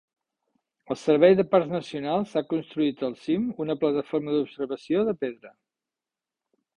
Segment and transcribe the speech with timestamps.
[0.93, 5.53] El Servei de Parcs Nacionals ha construït al cim una plataforma d'observació de pedra.